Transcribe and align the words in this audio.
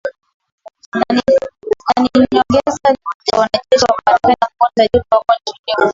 Na 0.99 1.05
ni 1.11 2.27
nyongeza 2.33 2.89
ya 3.27 3.39
wanajeshi 3.39 3.85
wa 3.89 3.97
Marekani 4.05 4.35
ambao 4.41 4.71
tayari 4.75 5.05
wako 5.11 5.33
nchini 5.41 5.73
humo 5.77 5.89